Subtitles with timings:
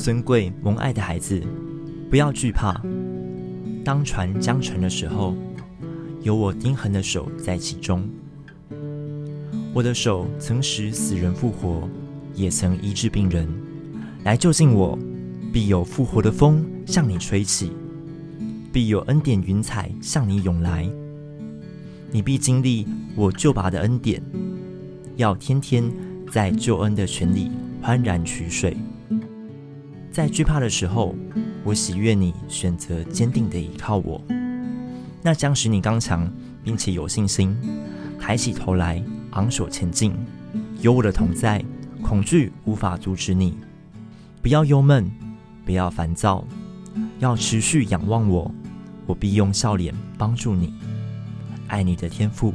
[0.00, 1.42] 尊贵蒙爱的孩子，
[2.08, 2.80] 不要惧怕。
[3.84, 5.36] 当船将沉的时候，
[6.22, 8.08] 有我钉痕的手在其中。
[9.74, 11.86] 我的手曾使死人复活，
[12.34, 13.46] 也曾医治病人。
[14.24, 14.98] 来就近我，
[15.52, 17.70] 必有复活的风向你吹起，
[18.72, 20.88] 必有恩典云彩向你涌来。
[22.10, 24.22] 你必经历我救拔的恩典，
[25.16, 25.84] 要天天
[26.32, 27.50] 在救恩的泉里
[27.82, 28.74] 欢然取水。
[30.10, 31.14] 在惧怕的时候，
[31.62, 34.20] 我喜悦你选择坚定的依靠我，
[35.22, 36.30] 那将使你刚强，
[36.64, 37.56] 并且有信心，
[38.18, 39.02] 抬起头来。
[39.32, 40.12] 昂首前进，
[40.80, 41.64] 有我的同在，
[42.02, 43.56] 恐惧无法阻止你。
[44.42, 45.08] 不要忧闷，
[45.64, 46.44] 不要烦躁，
[47.20, 48.52] 要持续仰望我，
[49.06, 50.74] 我必用笑脸帮助你。
[51.68, 52.52] 爱你的天赋。